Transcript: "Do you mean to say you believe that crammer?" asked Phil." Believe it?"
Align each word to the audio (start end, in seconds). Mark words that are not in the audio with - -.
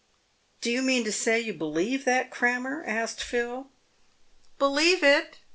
"Do 0.61 0.71
you 0.71 0.81
mean 0.81 1.03
to 1.03 1.11
say 1.11 1.39
you 1.39 1.53
believe 1.53 2.05
that 2.05 2.31
crammer?" 2.31 2.83
asked 2.87 3.21
Phil." 3.23 3.67
Believe 4.57 5.03
it?" 5.03 5.37